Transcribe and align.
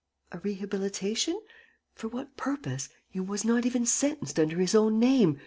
A 0.35 0.39
rehabilitation? 0.39 1.39
For 1.93 2.07
what 2.07 2.35
purpose? 2.35 2.89
He 3.11 3.19
was 3.19 3.45
not 3.45 3.67
even 3.67 3.85
sentenced 3.85 4.39
under 4.39 4.57
his 4.59 4.73
own 4.73 4.97
name. 4.97 5.37